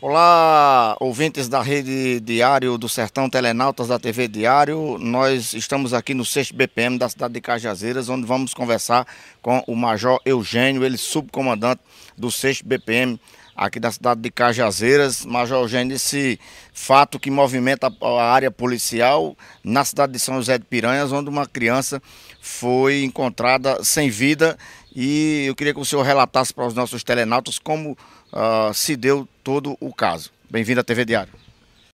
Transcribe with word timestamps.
Olá, 0.00 0.96
ouvintes 1.00 1.48
da 1.48 1.60
Rede 1.60 2.20
Diário 2.20 2.78
do 2.78 2.88
Sertão 2.88 3.28
Telenautas 3.28 3.88
da 3.88 3.98
TV 3.98 4.28
Diário. 4.28 4.96
Nós 4.96 5.52
estamos 5.54 5.92
aqui 5.92 6.14
no 6.14 6.24
6 6.24 6.52
BPM 6.52 6.96
da 6.96 7.08
cidade 7.08 7.34
de 7.34 7.40
Cajazeiras, 7.40 8.08
onde 8.08 8.24
vamos 8.24 8.54
conversar 8.54 9.04
com 9.42 9.60
o 9.66 9.74
Major 9.74 10.20
Eugênio, 10.24 10.84
ele 10.84 10.96
subcomandante 10.96 11.82
do 12.16 12.30
6 12.30 12.62
BPM 12.62 13.20
aqui 13.56 13.80
da 13.80 13.90
cidade 13.90 14.20
de 14.20 14.30
Cajazeiras. 14.30 15.26
Major 15.26 15.62
Eugênio, 15.62 15.96
esse 15.96 16.38
fato 16.72 17.18
que 17.18 17.28
movimenta 17.28 17.92
a 18.00 18.22
área 18.22 18.52
policial 18.52 19.36
na 19.64 19.84
cidade 19.84 20.12
de 20.12 20.20
São 20.20 20.36
José 20.36 20.58
de 20.58 20.64
Piranhas, 20.64 21.10
onde 21.10 21.28
uma 21.28 21.44
criança 21.44 22.00
foi 22.40 23.02
encontrada 23.02 23.82
sem 23.82 24.08
vida 24.08 24.56
e 24.94 25.44
eu 25.46 25.54
queria 25.54 25.74
que 25.74 25.80
o 25.80 25.84
senhor 25.84 26.02
relatasse 26.02 26.52
para 26.52 26.66
os 26.66 26.74
nossos 26.74 27.04
telenautas 27.04 27.58
como 27.58 27.92
uh, 28.32 28.72
se 28.72 28.96
deu 28.96 29.28
todo 29.44 29.76
o 29.80 29.92
caso. 29.92 30.30
Bem-vindo 30.50 30.80
à 30.80 30.84
TV 30.84 31.04
Diário. 31.04 31.32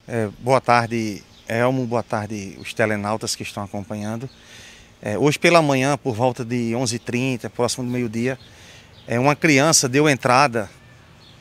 É, 0.06 0.28
boa 0.38 0.60
tarde, 0.60 1.22
Elmo, 1.48 1.86
boa 1.86 2.02
tarde 2.02 2.56
os 2.60 2.72
telenautas 2.72 3.34
que 3.34 3.42
estão 3.42 3.62
acompanhando. 3.62 4.28
É, 5.02 5.18
hoje 5.18 5.38
pela 5.38 5.60
manhã, 5.60 5.98
por 5.98 6.14
volta 6.14 6.44
de 6.44 6.72
11h30, 6.72 7.50
próximo 7.50 7.84
do 7.84 7.90
meio-dia, 7.90 8.38
é, 9.06 9.18
uma 9.18 9.36
criança 9.36 9.88
deu 9.88 10.08
entrada 10.08 10.70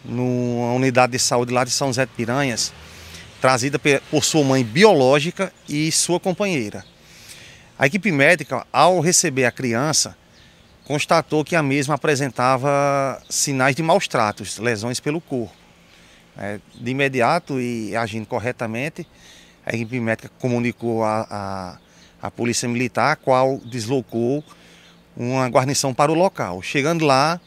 numa 0.04 0.74
unidade 0.74 1.14
de 1.14 1.20
saúde 1.20 1.54
lá 1.54 1.64
de 1.64 1.72
São 1.72 1.88
José 1.88 2.06
de 2.06 2.12
Piranhas, 2.12 2.74
trazida 3.40 3.80
por 4.10 4.24
sua 4.24 4.44
mãe 4.44 4.64
biológica 4.64 5.54
e 5.68 5.92
sua 5.92 6.20
companheira. 6.20 6.84
A 7.78 7.88
equipe 7.88 8.12
médica, 8.12 8.66
ao 8.72 9.00
receber 9.00 9.46
a 9.46 9.52
criança, 9.52 10.18
constatou 10.86 11.44
que 11.44 11.56
a 11.56 11.64
mesma 11.64 11.96
apresentava 11.96 13.22
sinais 13.30 13.76
de 13.76 13.84
maus 13.84 14.08
tratos, 14.08 14.58
lesões 14.58 15.00
pelo 15.00 15.22
corpo. 15.22 15.56
É, 16.36 16.60
de 16.74 16.90
imediato 16.90 17.60
e 17.60 17.96
agindo 17.96 18.26
corretamente, 18.26 19.08
a 19.66 19.76
equipe 19.76 20.00
médica 20.00 20.32
comunicou 20.40 21.04
à 21.04 21.78
Polícia 22.36 22.68
Militar, 22.68 23.12
a 23.12 23.16
qual 23.16 23.60
deslocou 23.60 24.44
uma 25.16 25.48
guarnição 25.48 25.94
para 25.94 26.12
o 26.12 26.16
local. 26.16 26.62
Chegando 26.62 27.06
lá, 27.06 27.40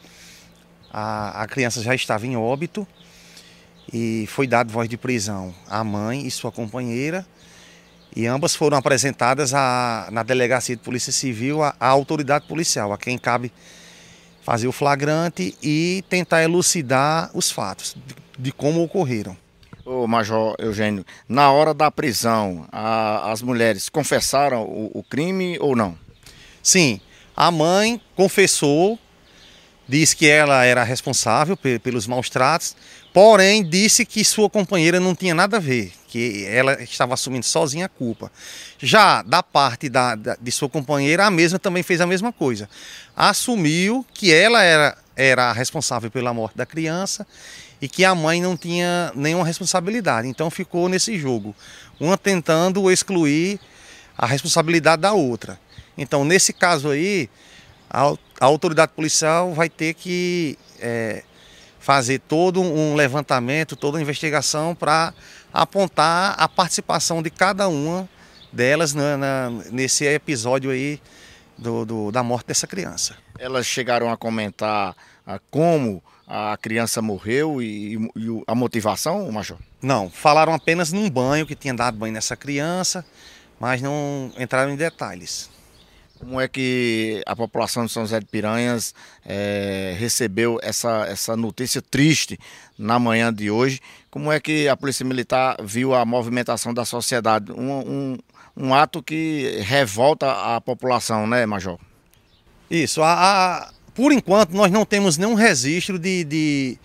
a, 0.91 1.43
a 1.43 1.47
criança 1.47 1.81
já 1.81 1.93
estava 1.93 2.25
em 2.25 2.37
óbito 2.37 2.87
e 3.91 4.25
foi 4.27 4.47
dado 4.47 4.71
voz 4.71 4.87
de 4.87 4.97
prisão 4.97 5.53
à 5.69 5.83
mãe 5.83 6.25
e 6.25 6.31
sua 6.31 6.51
companheira 6.51 7.25
e 8.17 8.25
ambas 8.25 8.55
foram 8.55 8.75
apresentadas 8.75 9.53
a, 9.53 10.07
na 10.11 10.23
delegacia 10.23 10.75
de 10.75 10.81
polícia 10.81 11.13
civil 11.13 11.61
à, 11.61 11.75
à 11.79 11.87
autoridade 11.87 12.47
policial, 12.47 12.91
a 12.91 12.97
quem 12.97 13.15
cabe 13.15 13.51
fazer 14.41 14.67
o 14.67 14.71
flagrante 14.71 15.55
e 15.61 16.03
tentar 16.09 16.41
elucidar 16.41 17.29
os 17.35 17.51
fatos 17.51 17.95
de, 18.07 18.15
de 18.39 18.51
como 18.51 18.81
ocorreram. 18.81 19.37
Ô 19.85 20.07
Major 20.07 20.55
Eugênio, 20.57 21.05
na 21.29 21.51
hora 21.51 21.75
da 21.75 21.91
prisão, 21.91 22.67
a, 22.71 23.31
as 23.31 23.43
mulheres 23.43 23.87
confessaram 23.87 24.63
o, 24.63 24.89
o 24.95 25.03
crime 25.03 25.59
ou 25.59 25.75
não? 25.75 25.95
Sim, 26.63 26.99
a 27.35 27.51
mãe 27.51 28.01
confessou 28.15 28.97
disse 29.87 30.15
que 30.15 30.27
ela 30.27 30.63
era 30.63 30.83
responsável 30.83 31.57
pelos 31.57 32.07
maus 32.07 32.29
tratos, 32.29 32.75
porém 33.13 33.63
disse 33.63 34.05
que 34.05 34.23
sua 34.23 34.49
companheira 34.49 34.99
não 34.99 35.15
tinha 35.15 35.33
nada 35.33 35.57
a 35.57 35.59
ver, 35.59 35.93
que 36.07 36.45
ela 36.45 36.81
estava 36.81 37.13
assumindo 37.13 37.45
sozinha 37.45 37.85
a 37.85 37.89
culpa. 37.89 38.31
Já 38.77 39.21
da 39.21 39.41
parte 39.41 39.89
da, 39.89 40.15
da, 40.15 40.37
de 40.39 40.51
sua 40.51 40.69
companheira, 40.69 41.25
a 41.25 41.31
mesma 41.31 41.57
também 41.57 41.83
fez 41.83 42.01
a 42.01 42.07
mesma 42.07 42.33
coisa. 42.33 42.69
Assumiu 43.15 44.05
que 44.13 44.33
ela 44.33 44.61
era, 44.61 44.97
era 45.15 45.51
responsável 45.51 46.11
pela 46.11 46.33
morte 46.33 46.57
da 46.57 46.65
criança 46.65 47.25
e 47.81 47.87
que 47.87 48.03
a 48.03 48.13
mãe 48.13 48.41
não 48.41 48.57
tinha 48.57 49.11
nenhuma 49.15 49.45
responsabilidade. 49.45 50.27
Então 50.27 50.49
ficou 50.49 50.89
nesse 50.89 51.17
jogo, 51.17 51.55
uma 51.99 52.17
tentando 52.17 52.91
excluir 52.91 53.59
a 54.17 54.25
responsabilidade 54.25 55.01
da 55.01 55.13
outra. 55.13 55.59
Então, 55.97 56.23
nesse 56.23 56.53
caso 56.53 56.89
aí, 56.89 57.29
a, 57.89 58.13
a 58.39 58.45
autoridade 58.45 58.91
policial 58.93 59.53
vai 59.53 59.69
ter 59.69 59.93
que 59.93 60.57
é, 60.79 61.23
fazer 61.79 62.19
todo 62.19 62.61
um 62.61 62.95
levantamento, 62.95 63.75
toda 63.75 63.97
uma 63.97 64.01
investigação 64.01 64.75
para 64.75 65.13
apontar 65.53 66.35
a 66.37 66.47
participação 66.47 67.21
de 67.21 67.29
cada 67.29 67.67
uma 67.67 68.07
delas 68.51 68.93
na, 68.93 69.17
na, 69.17 69.49
nesse 69.71 70.05
episódio 70.05 70.71
aí 70.71 70.99
do, 71.57 71.85
do, 71.85 72.11
da 72.11 72.21
morte 72.23 72.47
dessa 72.47 72.67
criança. 72.67 73.15
Elas 73.39 73.65
chegaram 73.65 74.11
a 74.11 74.17
comentar 74.17 74.95
ah, 75.25 75.39
como 75.49 76.03
a 76.27 76.57
criança 76.57 77.01
morreu 77.01 77.61
e, 77.61 77.95
e, 78.15 78.43
a 78.45 78.53
motivação, 78.53 79.31
Major? 79.31 79.57
Não, 79.81 80.09
falaram 80.09 80.53
apenas 80.53 80.91
num 80.91 81.09
banho 81.09 81.45
que 81.45 81.55
tinha 81.55 81.73
dado 81.73 81.97
banho 81.97 82.13
nessa 82.13 82.35
criança, 82.35 83.05
mas 83.59 83.81
não 83.81 84.31
entraram 84.37 84.71
em 84.71 84.75
detalhes. 84.75 85.49
Como 86.19 86.41
é 86.41 86.47
que 86.47 87.21
a 87.25 87.35
população 87.35 87.85
de 87.85 87.91
São 87.91 88.03
José 88.03 88.19
de 88.19 88.25
Piranhas 88.25 88.93
é, 89.25 89.95
recebeu 89.99 90.59
essa, 90.63 91.05
essa 91.07 91.37
notícia 91.37 91.81
triste 91.81 92.39
na 92.77 92.97
manhã 92.97 93.33
de 93.33 93.51
hoje? 93.51 93.79
Como 94.09 94.31
é 94.31 94.39
que 94.39 94.67
a 94.67 94.75
Polícia 94.75 95.05
Militar 95.05 95.57
viu 95.63 95.93
a 95.93 96.03
movimentação 96.05 96.73
da 96.73 96.85
sociedade? 96.85 97.51
Um, 97.51 97.71
um, 97.71 98.17
um 98.55 98.73
ato 98.73 99.03
que 99.03 99.59
revolta 99.61 100.55
a 100.55 100.59
população, 100.59 101.27
né, 101.27 101.45
Major? 101.45 101.77
Isso. 102.69 103.01
A, 103.03 103.13
a, 103.13 103.71
por 103.93 104.11
enquanto, 104.11 104.51
nós 104.53 104.71
não 104.71 104.85
temos 104.85 105.17
nenhum 105.17 105.35
registro 105.35 105.99
de, 105.99 106.23
de, 106.23 106.77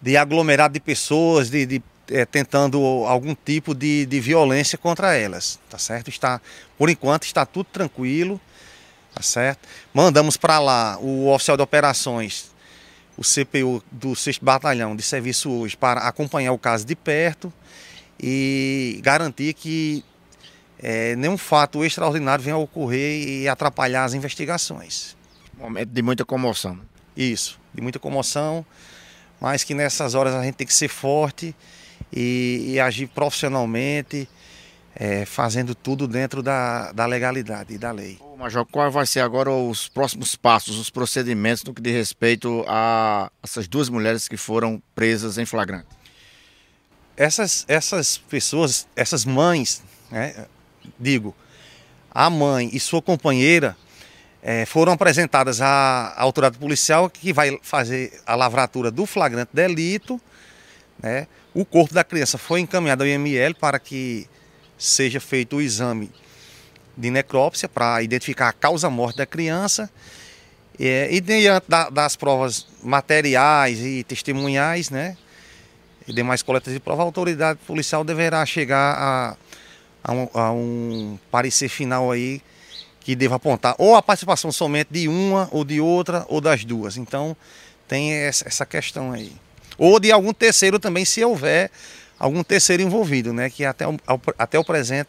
de 0.00 0.16
aglomerado 0.16 0.74
de 0.74 0.80
pessoas, 0.80 1.50
de, 1.50 1.64
de 1.64 1.82
é, 2.12 2.26
tentando 2.26 2.78
algum 3.06 3.34
tipo 3.34 3.74
de, 3.74 4.04
de 4.06 4.20
violência 4.20 4.76
contra 4.76 5.14
elas, 5.14 5.58
tá 5.68 5.78
certo? 5.78 6.08
Está, 6.08 6.40
por 6.76 6.90
enquanto 6.90 7.24
está 7.24 7.46
tudo 7.46 7.66
tranquilo, 7.72 8.40
tá 9.14 9.22
certo? 9.22 9.66
Mandamos 9.94 10.36
para 10.36 10.58
lá 10.58 10.98
o 11.00 11.32
oficial 11.32 11.56
de 11.56 11.62
operações, 11.62 12.52
o 13.16 13.22
CPU 13.22 13.82
do 13.90 14.14
6 14.14 14.38
Batalhão 14.38 14.94
de 14.94 15.02
Serviço 15.02 15.50
hoje 15.50 15.76
para 15.76 16.00
acompanhar 16.00 16.52
o 16.52 16.58
caso 16.58 16.84
de 16.84 16.94
perto 16.94 17.52
e 18.20 19.00
garantir 19.02 19.54
que 19.54 20.04
é, 20.78 21.16
nenhum 21.16 21.38
fato 21.38 21.84
extraordinário 21.84 22.44
venha 22.44 22.56
a 22.56 22.58
ocorrer 22.58 23.26
e 23.26 23.48
atrapalhar 23.48 24.04
as 24.04 24.14
investigações. 24.14 25.16
Momento 25.58 25.90
de 25.90 26.02
muita 26.02 26.24
comoção. 26.24 26.78
Isso, 27.16 27.60
de 27.74 27.80
muita 27.80 27.98
comoção, 27.98 28.64
mas 29.40 29.62
que 29.64 29.74
nessas 29.74 30.14
horas 30.14 30.34
a 30.34 30.42
gente 30.42 30.54
tem 30.54 30.66
que 30.66 30.74
ser 30.74 30.88
forte 30.88 31.54
e, 32.12 32.72
e 32.74 32.80
agir 32.80 33.06
profissionalmente, 33.08 34.28
é, 34.94 35.24
fazendo 35.24 35.74
tudo 35.74 36.06
dentro 36.06 36.42
da, 36.42 36.92
da 36.92 37.06
legalidade 37.06 37.74
e 37.74 37.78
da 37.78 37.90
lei. 37.90 38.18
Ô, 38.20 38.36
Major, 38.36 38.66
qual 38.66 38.90
vai 38.90 39.06
ser 39.06 39.20
agora 39.20 39.50
os 39.50 39.88
próximos 39.88 40.36
passos, 40.36 40.78
os 40.78 40.90
procedimentos 40.90 41.64
no 41.64 41.72
que 41.72 41.80
diz 41.80 41.94
respeito 41.94 42.64
a 42.68 43.30
essas 43.42 43.66
duas 43.66 43.88
mulheres 43.88 44.28
que 44.28 44.36
foram 44.36 44.82
presas 44.94 45.38
em 45.38 45.46
flagrante? 45.46 45.88
Essas, 47.16 47.64
essas 47.68 48.18
pessoas, 48.18 48.86
essas 48.96 49.24
mães, 49.24 49.82
né, 50.10 50.46
digo, 50.98 51.34
a 52.10 52.28
mãe 52.28 52.70
e 52.72 52.80
sua 52.80 53.00
companheira 53.00 53.76
é, 54.42 54.66
foram 54.66 54.92
apresentadas 54.92 55.60
à, 55.60 56.08
à 56.16 56.22
autoridade 56.22 56.58
policial 56.58 57.08
que 57.08 57.32
vai 57.32 57.58
fazer 57.62 58.20
a 58.26 58.34
lavratura 58.34 58.90
do 58.90 59.06
flagrante 59.06 59.50
delito, 59.54 60.20
né, 61.02 61.26
o 61.54 61.64
corpo 61.64 61.92
da 61.92 62.02
criança 62.02 62.38
foi 62.38 62.60
encaminhado 62.60 63.02
ao 63.02 63.08
IML 63.08 63.54
para 63.54 63.78
que 63.78 64.26
seja 64.78 65.20
feito 65.20 65.56
o 65.56 65.60
exame 65.60 66.10
de 66.96 67.10
necrópsia 67.10 67.68
para 67.68 68.02
identificar 68.02 68.48
a 68.48 68.52
causa-morte 68.52 69.18
da 69.18 69.26
criança. 69.26 69.90
É, 70.78 71.08
e 71.12 71.20
diante 71.20 71.66
da, 71.68 71.90
das 71.90 72.16
provas 72.16 72.66
materiais 72.82 73.78
e 73.80 74.02
testemunhais, 74.04 74.88
né, 74.90 75.16
e 76.08 76.12
demais 76.12 76.42
coletas 76.42 76.72
de 76.72 76.80
prova, 76.80 77.02
a 77.02 77.04
autoridade 77.04 77.58
policial 77.66 78.02
deverá 78.02 78.44
chegar 78.46 78.94
a, 78.98 79.36
a, 80.02 80.12
um, 80.12 80.28
a 80.34 80.52
um 80.52 81.18
parecer 81.30 81.68
final 81.68 82.10
aí 82.10 82.40
que 83.00 83.14
deva 83.14 83.36
apontar 83.36 83.74
ou 83.78 83.94
a 83.94 84.02
participação 84.02 84.50
somente 84.50 84.88
de 84.90 85.08
uma 85.08 85.48
ou 85.52 85.64
de 85.64 85.80
outra 85.80 86.24
ou 86.28 86.40
das 86.40 86.64
duas. 86.64 86.96
Então 86.96 87.36
tem 87.86 88.12
essa, 88.12 88.48
essa 88.48 88.64
questão 88.64 89.12
aí 89.12 89.32
ou 89.78 89.98
de 89.98 90.12
algum 90.12 90.32
terceiro 90.32 90.78
também, 90.78 91.04
se 91.04 91.24
houver 91.24 91.70
algum 92.18 92.42
terceiro 92.42 92.82
envolvido, 92.82 93.32
né? 93.32 93.50
Que 93.50 93.64
até 93.64 93.86
o, 93.86 93.96
até 94.38 94.58
o 94.58 94.64
presente 94.64 95.08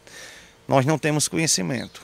nós 0.68 0.86
não 0.86 0.98
temos 0.98 1.28
conhecimento. 1.28 2.02